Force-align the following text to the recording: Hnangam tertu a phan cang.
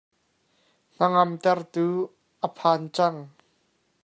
Hnangam 0.93 1.31
tertu 1.43 1.87
a 2.45 2.47
phan 2.57 2.81
cang. 2.95 3.17